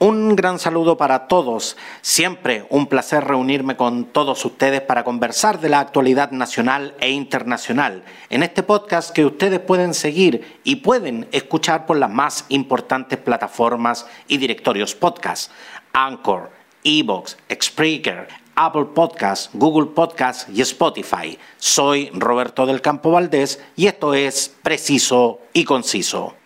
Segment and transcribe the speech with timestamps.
[0.00, 1.76] Un gran saludo para todos.
[2.02, 8.04] Siempre un placer reunirme con todos ustedes para conversar de la actualidad nacional e internacional
[8.30, 14.06] en este podcast que ustedes pueden seguir y pueden escuchar por las más importantes plataformas
[14.28, 15.50] y directorios podcast.
[15.92, 16.52] Anchor,
[16.84, 21.36] Evox, Spreaker, Apple Podcast, Google Podcast y Spotify.
[21.56, 26.37] Soy Roberto del Campo Valdés y esto es Preciso y Conciso.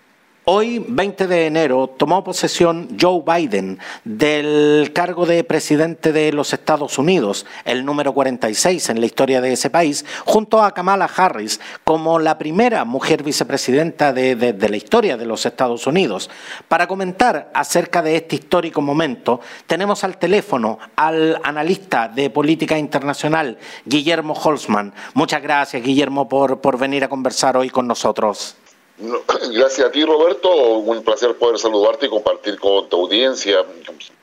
[0.44, 6.98] Hoy, 20 de enero, tomó posesión Joe Biden del cargo de presidente de los Estados
[6.98, 12.18] Unidos, el número 46 en la historia de ese país, junto a Kamala Harris como
[12.18, 16.28] la primera mujer vicepresidenta de, la historia de los Estados Unidos.
[16.66, 19.38] Para comentar acerca de este histórico momento,
[19.68, 24.92] tenemos al teléfono al analista de política internacional, Guillermo Holzman.
[25.14, 28.56] Muchas gracias, Guillermo, por, por venir a conversar hoy con nosotros.
[29.52, 30.54] Gracias a ti, Roberto.
[30.54, 33.64] Un placer poder saludarte y compartir con tu audiencia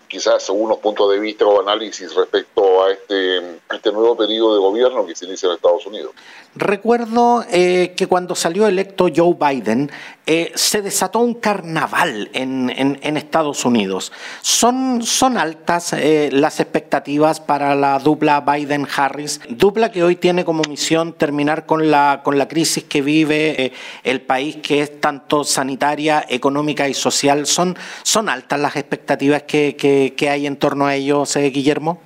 [0.09, 5.05] quizás algunos puntos de vista o análisis respecto a este, este nuevo periodo de gobierno
[5.05, 6.11] que se inicia en Estados Unidos.
[6.55, 9.91] Recuerdo eh, que cuando salió electo Joe Biden,
[10.25, 14.11] eh, se desató un carnaval en, en, Estados Unidos.
[14.41, 19.41] ¿Son, son altas eh, las expectativas para la dupla Biden-Harris?
[19.49, 23.73] Dupla que hoy tiene como misión terminar con la, con la crisis que vive
[24.03, 27.45] el país, que es tanto sanitaria, económica y social.
[27.45, 32.01] ¿Son, son altas las expectativas que, que, que hay en torno a ellos, Guillermo?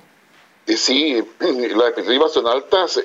[0.66, 2.98] Eh, sí, las expectativas son altas,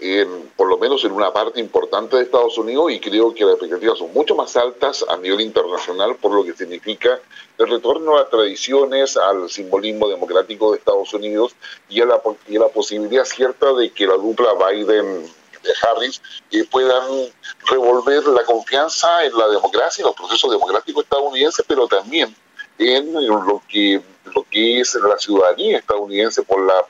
[0.56, 3.98] por lo menos en una parte importante de Estados Unidos, y creo que las expectativas
[3.98, 7.20] son mucho más altas a nivel internacional por lo que significa
[7.58, 11.54] el retorno a tradiciones, al simbolismo democrático de Estados Unidos
[11.90, 15.26] y a la, la posibilidad cierta de que la dupla Biden
[15.64, 17.04] de Harris eh, puedan
[17.70, 22.34] revolver la confianza en la democracia, en los procesos democráticos estadounidenses, pero también
[22.80, 24.02] en lo que
[24.36, 26.86] lo que es la ciudadanía estadounidense por la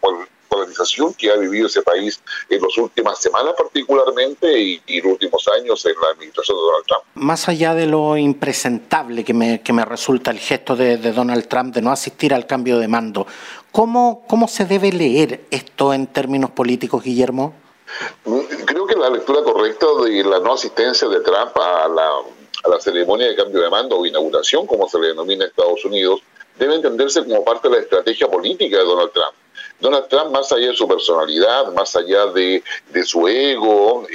[0.50, 5.48] polarización que ha vivido ese país en las últimas semanas particularmente y, en los últimos
[5.48, 7.04] años en la administración de Donald Trump.
[7.16, 11.74] Más allá de lo impresentable que me, que me resulta el gesto de, Donald Trump
[11.74, 13.26] de no asistir al cambio de mando,
[13.72, 17.54] ¿cómo, ¿cómo se debe leer esto en términos políticos, Guillermo?
[18.26, 22.10] Mm, creo que la lectura correcta de la no asistencia de Trump a la,
[22.64, 25.84] a la ceremonia de cambio de mando o inauguración, como se le denomina en Estados
[25.86, 26.22] Unidos,
[26.58, 29.34] debe entenderse como parte de la estrategia política de Donald Trump.
[29.80, 32.62] Donald Trump, más allá de su personalidad, más allá de,
[33.06, 34.06] su ego,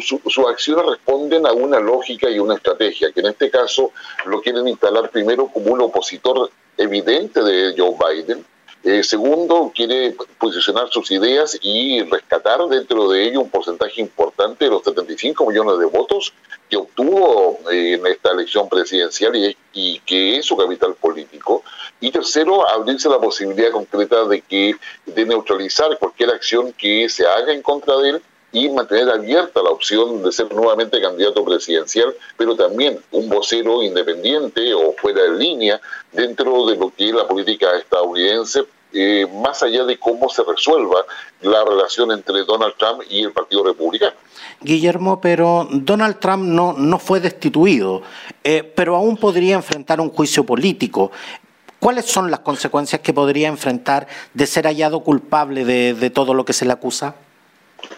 [0.00, 3.92] sus acciones responden a una lógica y una estrategia, que en este caso
[4.26, 8.44] lo quieren instalar primero como un opositor evidente de Joe Biden,
[8.82, 14.70] eh, segundo, quiere posicionar sus ideas y rescatar dentro de ello un porcentaje importante de
[14.70, 16.32] los 75 millones de votos
[16.68, 19.36] que obtuvo eh, en esta elección presidencial
[19.72, 21.62] y, que es su capital político.
[22.00, 24.74] Y tercero, abrirse la posibilidad concreta de que
[25.04, 29.70] de neutralizar cualquier acción que se haga en contra de él y mantener abierta la
[29.70, 35.80] opción de ser nuevamente candidato presidencial, pero también un vocero independiente o fuera de línea
[36.12, 41.04] dentro de lo que es la política estadounidense, eh, más allá de cómo se resuelva
[41.42, 44.16] la relación entre Donald Trump y el Partido Republicano.
[44.60, 48.02] Guillermo, pero Donald Trump no, no fue destituido,
[48.42, 51.12] eh, pero aún podría enfrentar un juicio político.
[51.78, 56.52] ¿Cuáles son las consecuencias que podría enfrentar de ser hallado culpable de todo lo que
[56.52, 57.14] se le acusa?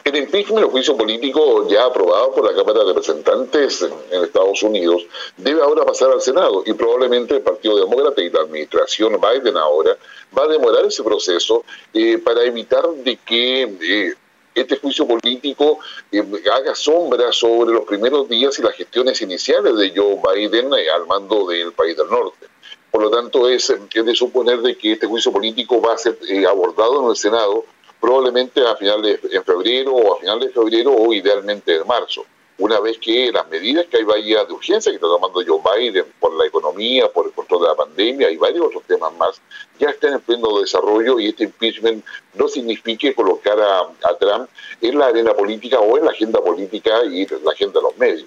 [0.05, 5.07] El impeachment, el juicio político ya aprobado por la Cámara de Representantes en Estados Unidos,
[5.37, 9.97] debe ahora pasar al Senado y probablemente el Partido Demócrata y la administración Biden ahora
[10.37, 14.15] va a demorar ese proceso eh, para evitar de que eh,
[14.55, 15.79] este juicio político
[16.11, 16.23] eh,
[16.53, 21.47] haga sombra sobre los primeros días y las gestiones iniciales de Joe Biden al mando
[21.47, 22.47] del país del norte.
[22.91, 26.19] Por lo tanto, es, es de suponer de que este juicio político va a ser
[26.47, 27.65] abordado en el Senado
[28.03, 32.27] probablemente a finales de febrero o a finales de febrero o idealmente en marzo.
[32.59, 36.07] Una vez que las medidas que hay vaya de urgencia que está tomando Joe Biden
[36.19, 39.41] por la economía, por el control de la pandemia y varios otros temas más,
[39.79, 42.05] ya están en pleno desarrollo y este impeachment
[42.35, 44.49] no signifique colocar a, Trump
[44.81, 48.27] en la arena política o en la agenda política y la agenda de los medios.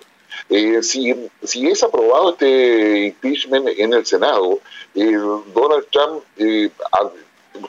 [0.50, 1.14] Eh, si,
[1.44, 4.60] si es aprobado este impeachment en el Senado,
[4.96, 5.18] eh,
[5.54, 6.70] Donald Trump eh,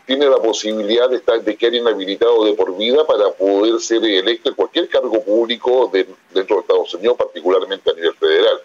[0.07, 4.51] tiene la posibilidad de, estar, de quedar inhabilitado de por vida para poder ser electo
[4.51, 8.61] en cualquier cargo público dentro de Estados Unidos, particularmente a nivel federal.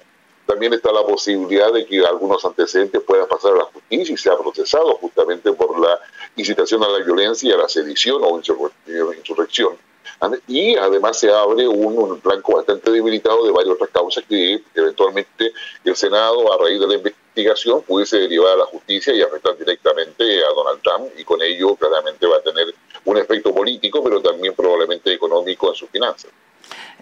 [0.46, 4.38] También está la posibilidad de que algunos antecedentes puedan pasar a la justicia y sea
[4.38, 6.00] procesado justamente por la
[6.36, 9.78] incitación a la violencia, a la sedición o insurrección.
[10.48, 15.52] Y además se abre un, un blanco bastante debilitado de varias otras causas que eventualmente
[15.84, 19.58] el Senado, a raíz de la investigación, investigación pudiese derivar a la justicia y afectar
[19.58, 22.74] directamente a Donald Trump y con ello claramente va a tener
[23.06, 26.32] un efecto político, pero también probablemente económico en sus finanzas.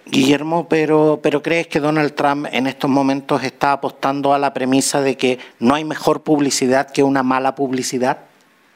[0.05, 5.01] Guillermo, pero, pero ¿crees que Donald Trump en estos momentos está apostando a la premisa
[5.01, 8.28] de que no hay mejor publicidad que una mala publicidad?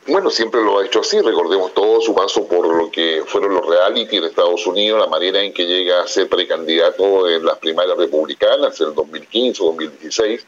[0.06, 1.22] Bueno, siempre lo ha hecho así.
[1.22, 5.42] Recordemos todo su paso por lo que fueron los reality en Estados Unidos, la manera
[5.42, 10.46] en que llega a ser precandidato en las primarias republicanas en el 2015 o 2016.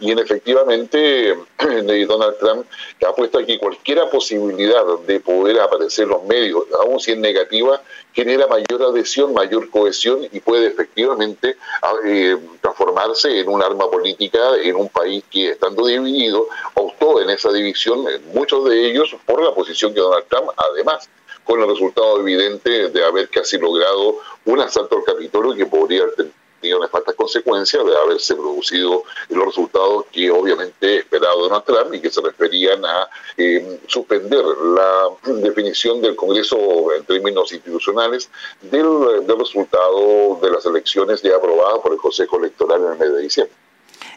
[0.00, 1.38] Y en efectivamente,
[2.06, 2.66] Donald Trump
[3.06, 7.80] ha puesto aquí cualquier posibilidad de poder aparecer en los medios, aun si es negativa,
[8.12, 12.36] genera mayor adhesión, mayor cohesión y puede efectivamente ah, eh,
[12.78, 18.04] transformarse en un arma política en un país que, estando dividido, optó en esa división,
[18.32, 21.08] muchos de ellos por la posición que Donald Trump, además,
[21.44, 26.32] con el resultado evidente de haber casi logrado un asalto al Capitolio que podría tener
[26.60, 32.10] tenido nefastas consecuencias de haberse producido los resultados que obviamente esperaba Donald Trump y que
[32.10, 35.08] se referían a eh, suspender la
[35.42, 38.30] definición del Congreso en términos institucionales
[38.62, 43.12] del, del resultado de las elecciones ya aprobadas por el Consejo Electoral en el mes
[43.12, 43.67] de diciembre.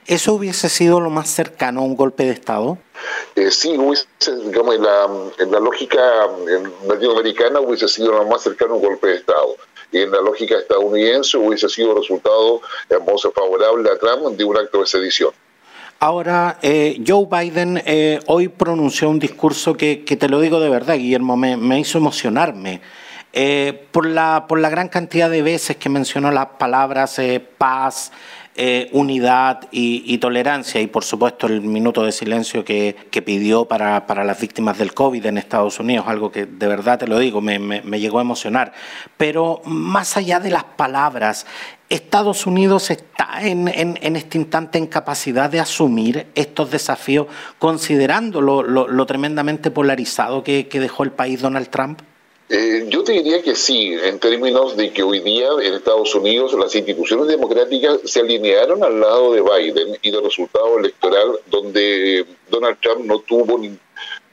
[0.07, 2.77] ¿Eso hubiese sido lo más cercano a un golpe de Estado?
[3.35, 4.07] Eh, sí, hubiese,
[4.45, 5.07] digamos, en la,
[5.39, 6.01] en la lógica
[6.87, 9.55] latinoamericana hubiese sido lo más cercano a un golpe de Estado
[9.91, 14.79] y en la lógica estadounidense hubiese sido resultado hermoso favorable a Trump de un acto
[14.79, 15.31] de sedición.
[15.99, 20.95] Ahora, eh, Joe Biden eh, hoy pronunció un discurso que, te lo digo de verdad,
[20.95, 22.81] Guillermo, me, hizo emocionarme.
[23.33, 27.21] Eh, por, la, por la gran cantidad de veces que mencionó las palabras
[27.57, 28.11] paz,
[28.55, 32.95] eh, unidad y, tolerancia y por supuesto el minuto de silencio que,
[33.25, 37.17] pidió para, las víctimas del COVID en Estados Unidos, algo que de verdad te lo
[37.17, 38.73] digo, me, llegó a emocionar.
[39.15, 41.45] Pero más allá de las palabras,
[41.89, 43.67] Estados Unidos está en,
[44.15, 47.27] este instante en capacidad de asumir estos desafíos,
[47.57, 52.01] considerando lo, tremendamente polarizado que dejó el país Donald Trump?
[52.53, 56.53] Eh, yo te diría que sí, en términos de que hoy día en Estados Unidos
[56.59, 62.77] las instituciones democráticas se alinearon al lado de Biden y del resultado electoral donde Donald
[62.81, 63.57] Trump no tuvo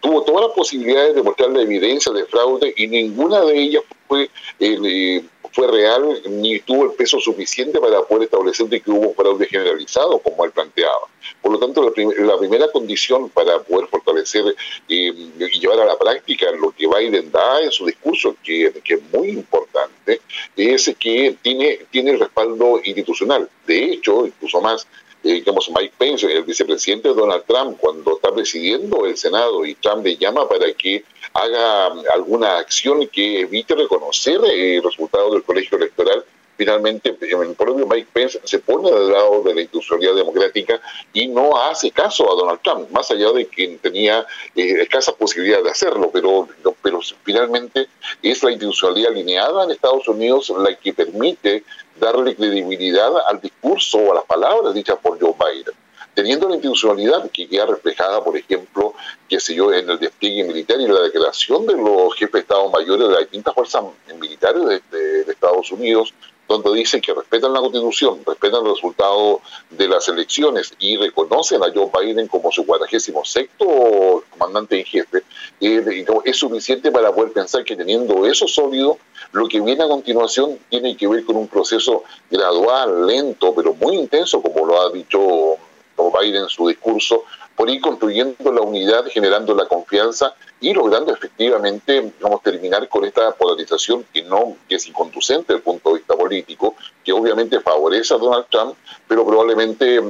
[0.00, 4.29] tuvo todas las posibilidades de mostrar la evidencia de fraude y ninguna de ellas fue
[4.59, 5.23] eh,
[5.58, 10.44] fue real ni tuvo el peso suficiente para poder establecer que hubo fraude generalizado, como
[10.44, 11.08] él planteaba.
[11.43, 14.55] Por lo tanto, la, primera condición para poder fortalecer eh,
[14.88, 19.31] y llevar a la práctica lo que Biden da en su discurso, que, es muy
[19.31, 20.20] importante,
[20.56, 23.50] es que tiene, tiene el respaldo institucional.
[23.66, 24.87] De hecho, incluso más,
[25.25, 29.75] eh, digamos, Mike Pence, el vicepresidente de Donald Trump, cuando está presidiendo el Senado y
[29.75, 31.02] Trump le llama para que
[31.35, 36.25] haga alguna acción que evite reconocer el resultado del colegio electoral,
[36.59, 40.81] finalmente el propio Mike Pence se pone del lado de la institucionalidad democrática
[41.13, 44.27] y no hace caso a Donald Trump, más allá de que tenía
[44.57, 46.49] eh, escasas posibilidades de hacerlo, pero,
[46.83, 47.89] pero finalmente
[48.23, 51.63] es la institucionalidad alineada en Estados Unidos la que permite
[52.01, 55.75] darle credibilidad al discurso o a las palabras dichas por Joe Biden
[56.14, 58.94] teniendo la institucionalidad que queda reflejada, por ejemplo,
[59.28, 62.69] qué sé yo, en el despliegue militar y la declaración de los jefes de Estado
[62.70, 63.84] mayores de las distintas fuerzas
[64.19, 66.12] militares de, Estados Unidos,
[66.49, 69.40] donde dicen que respetan la Constitución, respetan el resultado
[69.70, 73.14] de las elecciones y reconocen a Joe Biden como su 46
[74.31, 75.22] comandante en jefe,
[75.60, 78.98] eh, es suficiente para poder pensar que teniendo eso sólido,
[79.32, 83.96] lo que viene a continuación tiene que ver con un proceso gradual, lento, pero muy
[83.96, 85.58] intenso, como lo ha dicho
[86.19, 87.24] Biden en su discurso,
[87.58, 93.32] por ir construyendo la unidad, generando la confianza y logrando efectivamente vamos terminar con esta
[93.32, 98.14] polarización que no que es inconducente desde el punto de vista político, que obviamente favorece
[98.14, 98.74] a Donald Trump,
[99.08, 100.00] pero probablemente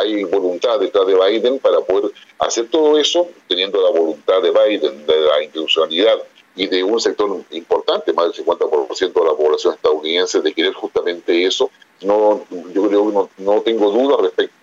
[0.00, 5.06] hay voluntad detrás de Biden para poder hacer todo eso, teniendo la voluntad de Biden,
[5.06, 6.16] de la institucionalidad
[6.54, 11.44] y de un sector importante, más del 50% de la población estadounidense, de querer justamente
[11.44, 11.70] eso.
[12.00, 14.55] No, yo creo que no, no tengo duda respecto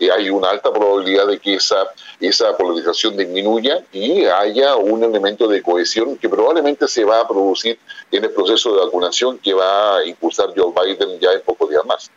[0.00, 1.88] hay una alta probabilidad de que esa,
[2.20, 7.78] esa polarización disminuya y haya un elemento de cohesión que probablemente se va a producir
[8.10, 11.84] en el proceso de vacunación que va a impulsar Joe Biden ya en pocos días
[11.84, 12.10] más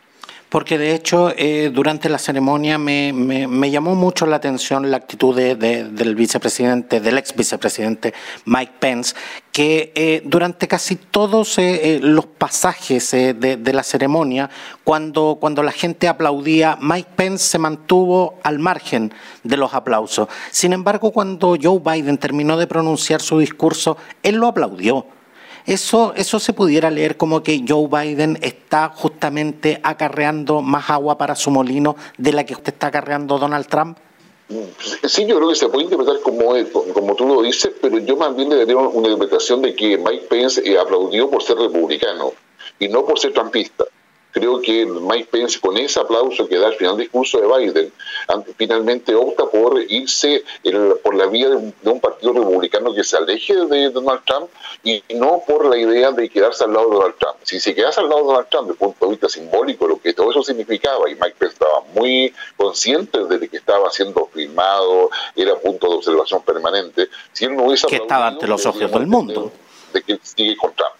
[0.52, 5.34] porque de hecho eh, durante la ceremonia me, me, llamó mucho la atención la actitud
[5.34, 8.12] del vicepresidente, del ex vicepresidente
[8.44, 9.14] Mike Pence,
[9.50, 14.50] que eh, durante casi todos eh, los pasajes de, de, la ceremonia,
[14.84, 20.28] cuando, cuando la gente aplaudía, Mike Pence se mantuvo al margen de los aplausos.
[20.50, 25.06] Sin embargo, cuando Joe Biden terminó de pronunciar su discurso, él lo aplaudió.
[25.66, 31.34] Eso, eso se pudiera leer como que Joe Biden está justamente acarreando más agua para
[31.34, 33.98] su molino de la que usted está acarreando Donald Trump.
[35.04, 36.54] Sí, yo creo que se puede interpretar como,
[36.92, 40.26] como tú lo dices, pero yo más bien le daría una interpretación de que Mike
[40.28, 42.32] Pence eh, aplaudió por ser republicano
[42.78, 43.84] y no por ser trumpista
[44.32, 47.92] creo que Mike Pence, con ese aplauso que da al final del discurso de Biden,
[48.56, 50.42] finalmente opta por irse
[51.02, 51.56] por la vía de
[51.90, 54.48] un, partido republicano que se aleje de Donald Trump
[54.82, 57.36] y no por la idea de quedarse al lado de Donald Trump.
[57.42, 60.00] Si se quedase al lado de Donald Trump desde el punto de vista simbólico, lo
[60.00, 65.10] que todo eso significaba, y Mike Pence estaba muy consciente de que estaba siendo filmado,
[65.36, 67.86] era punto de observación permanente, si él no hubiese...
[67.86, 69.52] Que estaba ante los ojos del mundo.
[69.92, 70.91] De que sigue con Trump.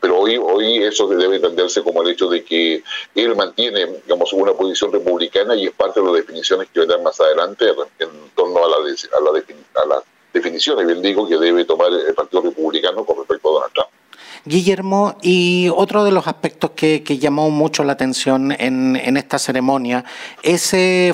[0.00, 2.82] Pero hoy, hoy eso debe entenderse como el hecho de que
[3.14, 7.20] él mantiene, digamos, una posición republicana y es parte de las definiciones que vendrán más
[7.20, 7.66] adelante
[7.98, 12.14] en torno a, la, a, la, a las definiciones, bien digo, que debe tomar el
[12.14, 13.88] Partido Republicano con respecto a Donald Trump.
[14.46, 20.04] Guillermo, y otro de los aspectos que, llamó mucho la atención en, esta ceremonia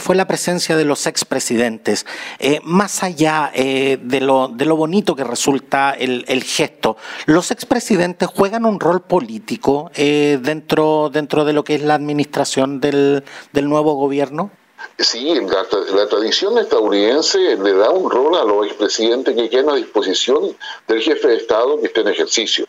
[0.01, 2.07] fue la presencia de los expresidentes.
[2.41, 6.97] Eh, más allá eh, de, lo, de lo bonito que resulta el, gesto,
[7.27, 12.81] ¿los expresidentes juegan un rol político eh, dentro, dentro de lo que es la administración
[12.81, 13.23] del,
[13.53, 14.51] nuevo gobierno?
[14.99, 19.77] Sí, la, la, tradición estadounidense le da un rol a los expresidentes que quedan a
[19.77, 20.57] disposición
[20.89, 22.67] del jefe de Estado que esté en ejercicio.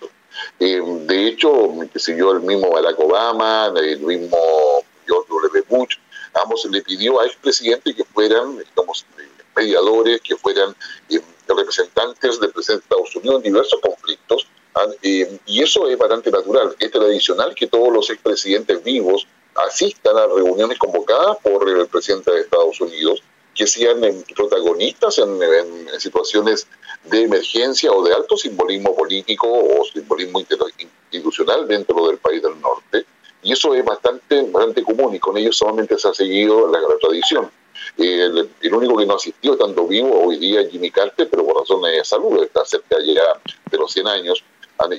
[0.64, 4.38] Eh, de hecho, que sé el mismo Barack Obama, el mismo
[5.08, 5.66] George W.
[5.68, 5.96] Bush,
[6.36, 9.04] ambos le pidió a expresidentes que fueran, digamos,
[9.56, 10.76] mediadores, que fueran
[11.10, 14.48] eh, representantes del presidente de Estados Unidos en diversos conflictos.
[14.76, 16.76] Ah, eh, y eso es bastante natural.
[16.78, 19.26] Es tradicional que todos los expresidentes vivos
[19.56, 23.24] asistan a reuniones convocadas por el presidente de Estados Unidos
[23.56, 24.00] que sean
[24.36, 26.68] protagonistas en, situaciones
[27.04, 30.42] de emergencia o de alto simbolismo político o simbolismo
[31.12, 33.06] institucional dentro del país del norte.
[33.44, 37.50] Y eso es bastante, bastante común y con ellos solamente se ha seguido la, tradición.
[37.98, 41.98] El, único que no asistió estando vivo hoy día es Jimmy Carter, pero por razones
[41.98, 43.24] de salud, está cerca ya
[43.70, 44.44] de los 100 años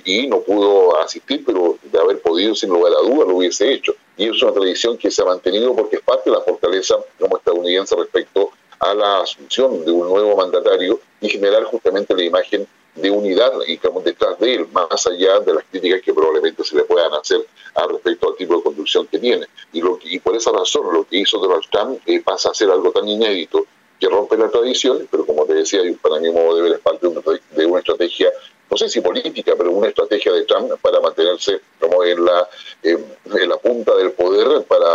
[0.05, 3.95] y no pudo asistir, pero de haber podido, sin lugar a duda, lo hubiese hecho.
[4.17, 7.37] Y es una tradición que se ha mantenido porque es parte de la fortaleza como
[7.37, 13.11] estadounidense respecto a la asunción de un nuevo mandatario y generar justamente la imagen de
[13.11, 16.83] unidad y estamos detrás de él, más allá de las críticas que probablemente se le
[16.83, 17.41] puedan hacer
[17.75, 19.47] al respecto al tipo de conducción que tiene.
[19.73, 22.71] Y, lo y por esa razón lo que hizo Donald Trump eh, pasa a ser
[22.71, 23.67] algo tan inédito
[23.99, 27.09] que rompe la tradición, pero como te decía, para mi modo de ver es parte
[27.09, 28.31] de una estrategia
[28.73, 32.49] no sé si política, pero una estrategia de Trump para mantenerse como en la,
[32.83, 34.89] en la punta del poder para,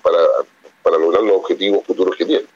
[0.00, 0.18] para,
[0.80, 2.46] para lograr los objetivos futuros que tiene.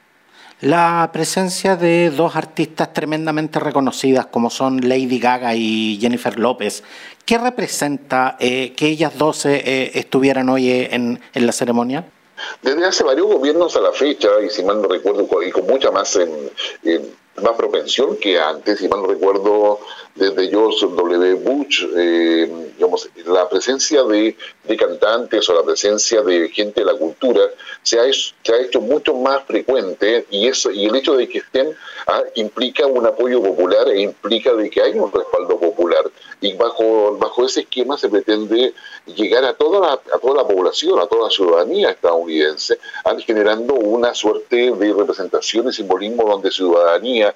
[0.61, 6.83] La presencia de dos artistas tremendamente reconocidas como son Lady Gaga y Jennifer López,
[7.25, 12.05] ¿qué representa eh, que ellas dos eh, estuvieran hoy en, en, la ceremonia?
[12.61, 15.91] Desde hace varios gobiernos a la fecha, y si mal no recuerdo, y con mucha
[15.91, 16.51] más en,
[17.41, 19.79] más propensión que antes, si mal no recuerdo,
[20.15, 21.33] desde George W.
[21.35, 22.71] Bush, eh,
[23.25, 24.35] la presencia de,
[24.77, 27.41] cantantes o la presencia de gente de la cultura
[27.83, 31.27] se ha, hecho, se ha hecho mucho más frecuente y eso y el hecho de
[31.27, 31.75] que estén
[32.07, 36.03] ah, implica un apoyo popular e implica de que hay un respaldo popular
[36.41, 38.73] y bajo bajo ese esquema se pretende
[39.05, 42.79] llegar a toda la, a toda la población, a toda la ciudadanía estadounidense,
[43.25, 47.33] generando una suerte de representación y simbolismo donde ciudadanía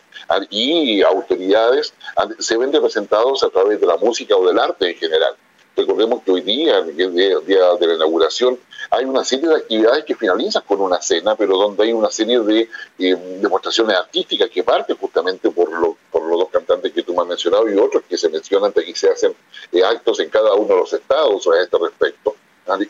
[0.50, 1.93] y autoridades
[2.39, 5.35] se ven representados a través de la música o del arte en general.
[5.75, 8.57] Recordemos que hoy día, el día, de la inauguración,
[8.89, 12.39] hay una serie de actividades que finalizan con una cena, pero donde hay una serie
[12.39, 12.69] de
[13.00, 15.97] eh, demostraciones artísticas que parten justamente por, por
[16.27, 19.10] los dos cantantes que tú me has mencionado y otros que se mencionan y se
[19.10, 19.36] hacen
[19.72, 22.36] eh, actos en cada uno de los estados a este respecto.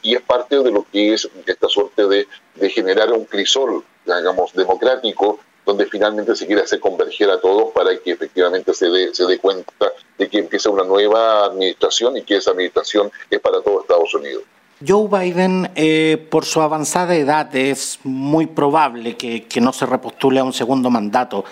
[0.02, 4.54] Y es parte de lo que es esta suerte de, de generar un crisol, digamos,
[4.54, 9.26] democrático donde finalmente se quiere hacer converger a todos para que efectivamente se dé, se
[9.26, 13.82] dé cuenta de que empieza una nueva administración y que esa administración es para todo
[13.82, 14.44] Estados Unidos.
[14.86, 20.40] Joe Biden, eh, por su avanzada edad, es muy probable que, que no se repostule
[20.40, 21.46] a un segundo mandato.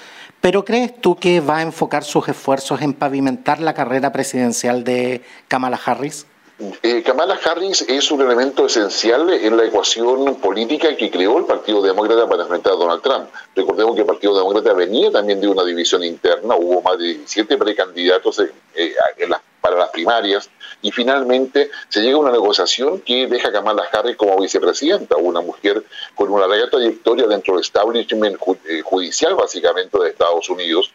[0.44, 5.22] ¿Pero crees tú que va a enfocar sus esfuerzos en pavimentar la carrera presidencial de
[5.48, 6.28] Kamala Harris?
[6.82, 11.82] Eh, Kamala Harris es un elemento esencial en la ecuación política que creó el Partido
[11.82, 13.30] Demócrata para enfrentar a Donald Trump.
[13.56, 17.56] Recordemos que el Partido Demócrata venía también de una división interna, hubo más de 17
[17.56, 18.96] precandidatos eh,
[19.62, 20.50] para las primarias
[20.84, 25.42] y finalmente se llega a una negociación que deja a Kamala Harris como vicepresidenta, una
[25.42, 30.92] mujer con una larga trayectoria dentro del establishment eh, judicial básicamente de Estados Unidos,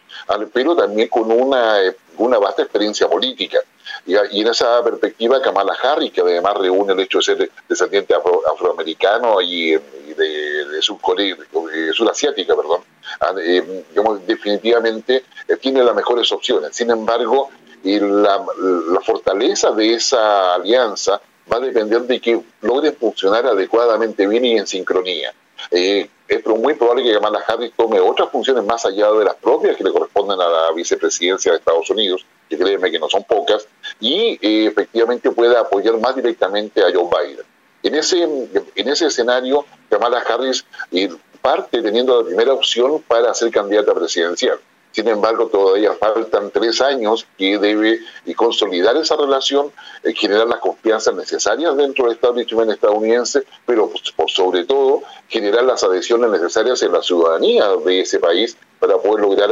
[0.52, 1.78] pero también con una,
[2.18, 3.58] una vasta experiencia política.
[4.06, 9.40] Y, en esa perspectiva, Kamala Harris, que además reúne el hecho de ser descendiente afroamericano
[9.40, 12.82] y, de, de surasiática, perdón,
[13.20, 13.84] ah, eh,
[14.26, 16.76] definitivamente eh, tiene las mejores opciones.
[16.76, 17.50] Sin embargo,
[17.84, 18.44] la,
[18.90, 21.20] la fortaleza de esa alianza
[21.50, 25.32] va a depender de que logren funcionar adecuadamente bien y en sincronía.
[25.70, 29.76] Eh, es muy probable que Kamala Harris tome otras funciones más allá de las propias
[29.76, 33.66] que le corresponden a la vicepresidencia de Estados Unidos, que créeme que no son pocas,
[33.98, 37.46] y eh, efectivamente pueda apoyar más directamente a Joe Biden.
[37.82, 41.08] En ese, en ese escenario, Kamala Harris eh,
[41.40, 44.58] parte teniendo la primera opción para ser candidata presidencial.
[44.98, 48.00] Sin embargo, todavía faltan tres años que debe
[48.34, 49.70] consolidar esa relación,
[50.02, 55.84] eh, generar las confianzas necesarias dentro del establishment estadounidense, pero pues, sobre todo generar las
[55.84, 59.48] adhesiones necesarias en la ciudadanía de ese país para poder lograr,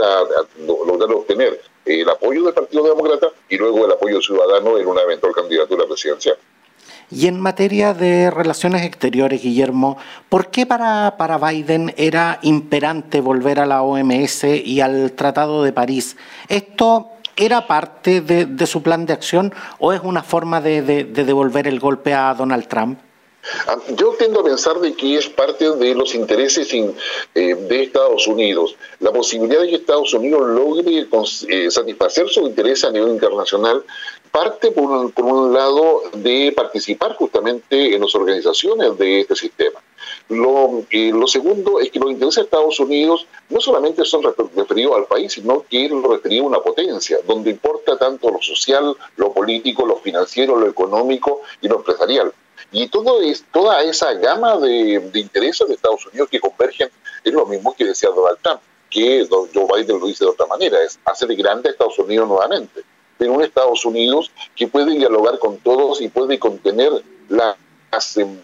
[0.67, 5.33] lograr obtener el apoyo del Partido Demócrata y luego el apoyo ciudadano en una eventual
[5.33, 6.37] candidatura presidencial.
[7.11, 9.97] Y en materia de relaciones exteriores, Guillermo,
[10.29, 15.73] ¿por qué para, para Biden era imperante volver a la OMS y al Tratado de
[15.73, 16.17] París?
[16.49, 21.79] ¿Esto era parte de, su plan de acción o es una forma de, devolver el
[21.79, 22.99] golpe a Donald Trump?
[23.69, 28.27] Ah, yo tiendo a pensar de que es parte de los intereses eh, de Estados
[28.27, 28.75] Unidos.
[28.99, 31.07] La posibilidad de que Estados Unidos logre
[31.49, 33.85] eh, satisfacer su interés a nivel internacional
[34.37, 39.81] parte, por un, lado, de participar justamente en las organizaciones de este sistema.
[40.29, 44.23] Lo, eh, lo, segundo es que los intereses de Estados Unidos no solamente son
[44.55, 48.95] referidos al país, sino que lo referido a una potencia, donde importa tanto lo social,
[49.17, 52.31] lo político, lo financiero, lo económico y lo empresarial.
[52.73, 56.91] Y todo es, toda esa gama de, de intereses de Estados Unidos que convergen
[57.25, 60.83] es lo mismo que decía Donald Trump, que Joe Biden lo dice de otra manera,
[60.83, 62.85] es hacer grande a Estados Unidos nuevamente
[63.19, 66.91] pero un Estados Unidos que puede dialogar con todos y puede contener
[67.29, 67.57] las,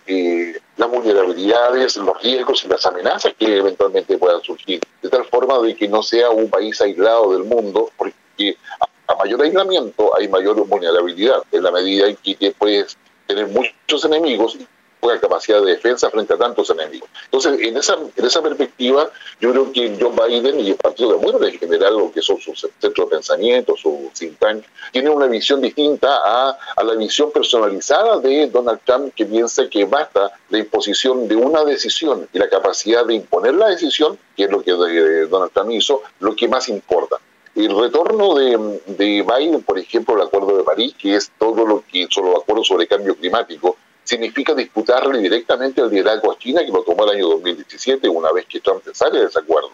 [0.07, 5.59] eh, las vulnerabilidades, los riesgos y las amenazas que eventualmente puedan surgir, de tal forma
[5.61, 10.66] de que no sea un país aislado del mundo, porque a, mayor aislamiento hay mayor
[10.66, 14.59] vulnerabilidad, en la medida en que puedes tener muchos enemigos
[15.03, 17.09] poca capacidad de defensa frente a tantos enemigos.
[17.25, 19.11] Entonces, en esa, en esa perspectiva,
[19.41, 22.61] yo creo que Joe Biden y el Partido Demócrata en general, lo que son sus
[22.61, 28.21] centros de pensamiento, su think tank, tienen una visión distinta a, a la visión personalizada
[28.21, 33.05] de Donald Trump, que piensa que basta la imposición de una decisión y la capacidad
[33.05, 36.69] de imponer la decisión, que es lo que eh, Donald Trump hizo, lo que más
[36.69, 37.17] importa.
[37.57, 41.83] El retorno de, de, Biden, por ejemplo, el Acuerdo de París, que es todo lo
[41.91, 46.73] que son los acuerdos sobre cambio climático, significa disputarle directamente el liderazgo a China, que
[46.73, 49.71] lo tomó el año 2017, una vez que Trump sale de ese acuerdo.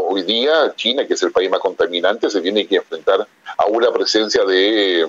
[0.00, 3.90] Hoy día China, que es el país más contaminante, se tiene que enfrentar a una
[3.90, 5.08] presencia de,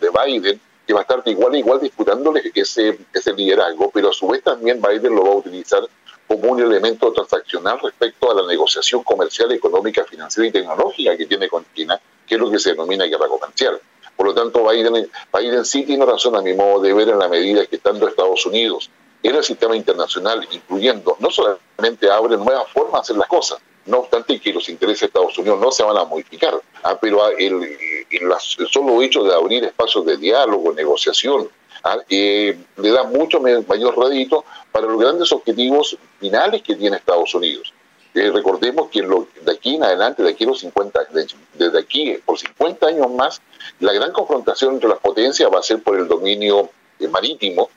[0.00, 4.12] de Biden que va a estar igual a igual disputándole ese, ese liderazgo, pero a
[4.12, 5.82] su vez también Biden lo va a utilizar
[6.28, 11.48] como un elemento transaccional respecto a la negociación comercial, económica, financiera y tecnológica que tiene
[11.48, 13.80] con China, que es lo que se denomina guerra comercial.
[14.16, 17.28] Por lo tanto, Biden, Biden sí tiene razón a mi modo de ver en la
[17.28, 18.90] medida que estando Estados Unidos
[19.22, 23.98] en el sistema internacional, incluyendo, no solamente abre nuevas formas de hacer las cosas, no
[23.98, 27.62] obstante que los intereses de Estados Unidos no se van a modificar, ah, pero el,
[28.10, 28.32] el,
[28.70, 31.48] solo hecho de abrir espacios de diálogo, negociación,
[31.84, 37.34] ah, eh, le da mucho mayor rédito para los grandes objetivos finales que tiene Estados
[37.34, 37.72] Unidos.
[38.16, 41.00] Recordemos que de aquí en adelante, de aquí a los 50,
[41.52, 43.42] desde aquí por 50 años más,
[43.80, 47.68] la gran confrontación entre las potencias va a ser por el dominio eh, marítimo,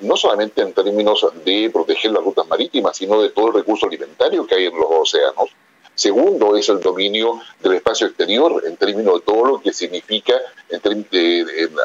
[0.00, 4.46] no solamente en términos de proteger las rutas marítimas, sino de todo el recurso alimentario
[4.46, 5.50] que hay en los océanos.
[5.94, 10.34] Segundo es el dominio del espacio exterior en términos de todo lo que significa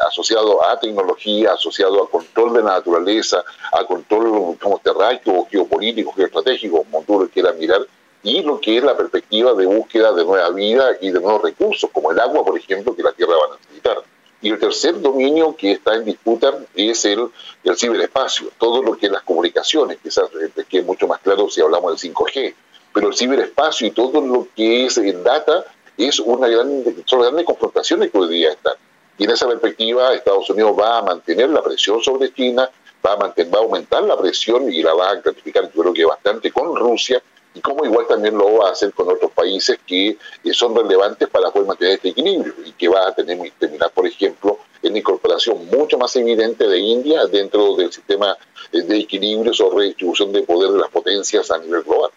[0.06, 6.84] asociado a tecnología, asociado a control de la naturaleza, a control como terráqueo, geopolítico, geoestratégico,
[6.84, 7.86] como tú lo quieras mirar,
[8.22, 11.90] y lo que es la perspectiva de búsqueda de nueva vida y de nuevos recursos,
[11.92, 14.02] como el agua, por ejemplo, que la Tierra va a necesitar.
[14.40, 17.28] Y el tercer dominio que está en disputa es el,
[17.64, 21.48] el ciberespacio, todo lo que es las comunicaciones, quizás eh, que es mucho más claro
[21.48, 22.54] si hablamos del 5G,
[22.92, 25.64] pero el ciberespacio y todo lo que es data
[25.96, 28.74] es una gran, son grandes confrontaciones que hoy día están.
[29.18, 32.70] Y en esa perspectiva Estados Unidos va a mantener la presión sobre China,
[33.04, 35.92] va a, mantener, va a aumentar la presión y la va a gratificar yo creo
[35.92, 37.20] que bastante con Rusia,
[37.58, 40.16] y como igual también lo va a hacer con otros países que eh,
[40.52, 44.58] son relevantes para poder mantener este equilibrio y que va a tener, terminar, por ejemplo,
[44.80, 48.36] en la incorporación mucho más evidente de India dentro del sistema
[48.72, 52.12] eh, de equilibrios o redistribución de poder de las potencias a nivel global.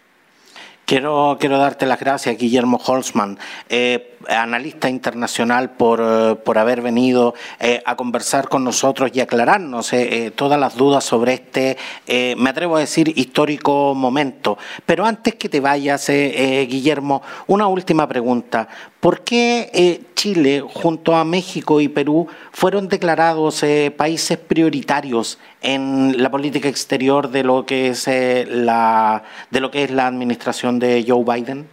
[0.84, 7.34] Quiero, quiero darte las gracias, Guillermo Holzman, eh, analista internacional, por, eh, por haber venido
[7.60, 9.92] eh, a conversar con nosotros y aclararnos
[10.34, 11.76] todas las dudas sobre este,
[12.36, 14.58] me atrevo a decir, histórico momento.
[14.84, 18.68] Pero antes que te vayas, Guillermo, una última pregunta.
[19.00, 23.64] ¿Por qué Chile, junto a México y Perú, fueron declarados
[23.96, 29.90] países prioritarios en la política exterior de lo que es la de lo que es
[29.90, 31.68] la administración de Joe Biden?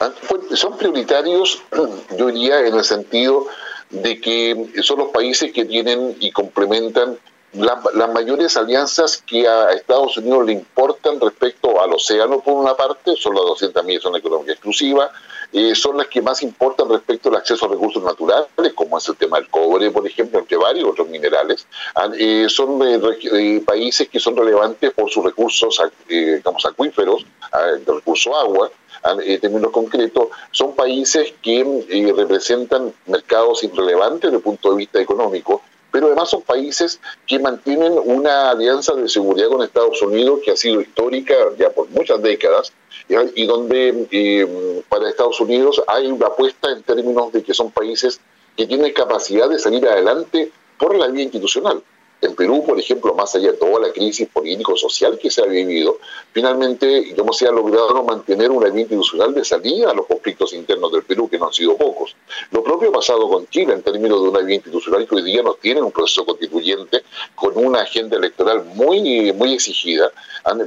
[0.00, 0.10] Ah,
[0.54, 1.62] son prioritarios,
[2.18, 3.46] yo diría, en el sentido
[3.90, 7.18] de que son los países que tienen y complementan
[7.54, 13.14] las mayores alianzas que a Estados Unidos le importan respecto al océano, por una parte,
[13.16, 15.12] son las 200 millas son económica exclusiva,
[15.56, 19.14] eh, son las que más importan respecto al acceso a recursos naturales, como es el
[19.14, 21.68] tema del cobre, por ejemplo, entre varios otros minerales.
[21.94, 27.92] Ah, eh, son eh, países que son relevantes por sus recursos, digamos, acuíferos, ah, de
[27.92, 28.68] recurso agua,
[29.04, 35.00] ah, en términos concretos, son países que representan mercados irrelevantes desde el punto de vista
[35.00, 35.62] económico,
[35.92, 40.56] pero además son países que mantienen una alianza de seguridad con Estados Unidos que ha
[40.56, 42.72] sido histórica ya por muchas décadas
[43.08, 48.20] y donde eh, para Estados Unidos hay una apuesta en términos de que son países
[48.56, 51.82] que tienen capacidad de salir adelante por la vía institucional.
[52.24, 55.98] En Perú, por ejemplo, más allá de toda la crisis político-social que se ha vivido,
[56.32, 60.90] finalmente no se ha logrado mantener una vía institucional de salida a los conflictos internos
[60.92, 62.16] del Perú, que no han sido pocos.
[62.50, 65.42] Lo propio ha pasado con Chile en términos de una vía institucional que hoy día
[65.42, 70.10] no tiene un proceso constituyente con una agenda electoral muy, muy exigida,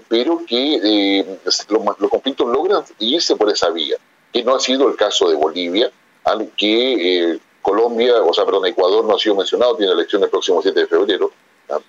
[0.08, 1.40] pero que eh,
[1.70, 3.98] los, conflictos logran irse por esa vía,
[4.32, 5.92] que no ha sido el caso de Bolivia,
[6.56, 10.62] que eh, Colombia, o sea, perdón, Ecuador no ha sido mencionado, tiene elecciones el próximo
[10.62, 11.32] 7 de febrero,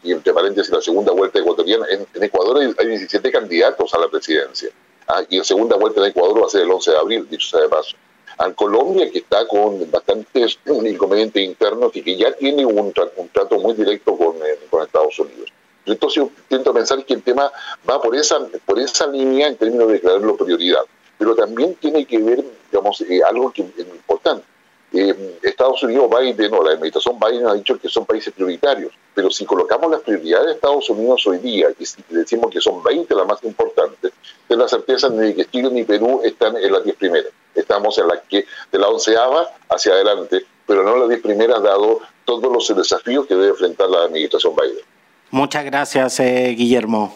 [0.02, 1.86] y entre paréntesis la segunda vuelta ecuatoriana.
[1.88, 4.70] En, Ecuador hay, 17 candidatos a la presidencia,
[5.06, 5.22] ¿ah?
[5.28, 7.60] y la segunda vuelta en Ecuador va a ser el 11 de abril, dicho sea
[7.60, 7.96] de paso.
[8.44, 13.74] En Colombia, que está con bastantes inconvenientes internos y que ya tiene un, trato muy
[13.74, 15.52] directo con, eh, con Estados Unidos.
[15.86, 17.50] Entonces yo intento pensar que el tema
[17.88, 20.82] va por esa, por esa línea en términos de declararlo prioridad,
[21.18, 24.44] pero también tiene que ver, digamos, eh, algo que es importante
[24.92, 29.30] eh, Estados Unidos, Biden o la administración Biden ha dicho que son países prioritarios, pero
[29.30, 33.14] si colocamos las prioridades de Estados Unidos hoy día y si decimos que son 20
[33.14, 34.12] las más importantes,
[34.46, 37.32] ten la certeza de que Chile ni Perú están en las 10 primeras.
[37.54, 42.00] Estamos en las que de la onceava hacia adelante, pero no las 10 primeras dado
[42.24, 44.84] todos los desafíos que debe enfrentar la administración Biden.
[45.30, 47.14] Muchas gracias, eh, Guillermo.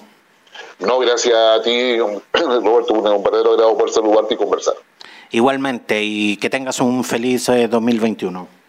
[0.78, 1.96] No, gracias a ti,
[2.32, 4.74] Roberto, un verdadero agrado poder saludarte y conversar.
[5.32, 8.42] Igualmente, y que tengas un feliz 2021.
[8.42, 8.62] Eh,